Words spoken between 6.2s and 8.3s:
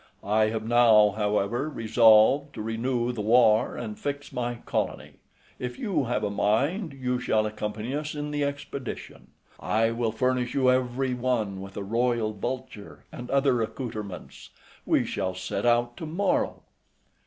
a mind, you shall accompany us